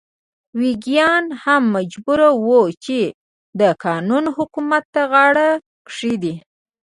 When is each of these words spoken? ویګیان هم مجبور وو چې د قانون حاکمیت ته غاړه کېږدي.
ویګیان 0.59 1.25
هم 1.43 1.63
مجبور 1.75 2.19
وو 2.45 2.61
چې 2.83 2.99
د 3.59 3.61
قانون 3.85 4.23
حاکمیت 4.35 4.85
ته 4.93 5.01
غاړه 5.11 5.49
کېږدي. 5.91 6.33